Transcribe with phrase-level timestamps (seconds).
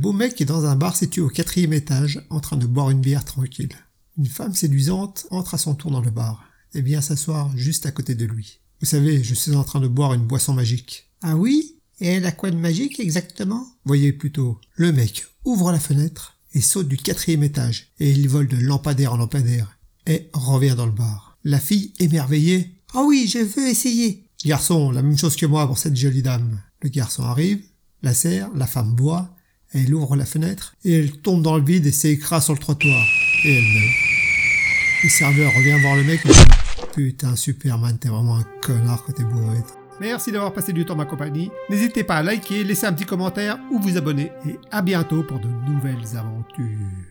[0.00, 2.90] beau mec qui est dans un bar situé au quatrième étage, en train de boire
[2.90, 3.76] une bière tranquille.
[4.16, 7.92] Une femme séduisante entre à son tour dans le bar et vient s'asseoir juste à
[7.92, 8.60] côté de lui.
[8.80, 11.10] Vous savez, je suis en train de boire une boisson magique.
[11.22, 11.76] Ah oui?
[12.00, 13.66] Et elle a quoi de magique exactement?
[13.84, 18.48] Voyez plutôt, le mec ouvre la fenêtre et saute du quatrième étage, et il vole
[18.48, 21.38] de lampadaire en lampadaire, et revient dans le bar.
[21.44, 24.26] La fille, émerveillée, Ah oui, je veux essayer.
[24.44, 26.60] Garçon, la même chose que moi pour cette jolie dame.
[26.82, 27.62] Le garçon arrive,
[28.02, 29.36] la serre, la femme boit,
[29.72, 33.04] elle ouvre la fenêtre, et elle tombe dans le vide et s'écrase sur le trottoir.
[33.44, 34.10] Et elle meurt.
[35.02, 39.12] Le serveur revient voir le mec et dit Putain, Superman, t'es vraiment un connard quand
[39.12, 39.58] t'es bourré.
[40.00, 41.50] Merci d'avoir passé du temps ma compagnie.
[41.68, 44.32] N'hésitez pas à liker, laisser un petit commentaire ou vous abonner.
[44.46, 46.66] Et à bientôt pour de nouvelles aventures.